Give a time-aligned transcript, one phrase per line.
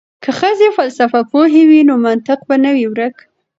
[0.23, 3.15] که ښځې فلسفه پوهې وي نو منطق به نه وي ورک.